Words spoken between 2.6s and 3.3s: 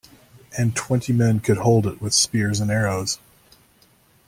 arrows.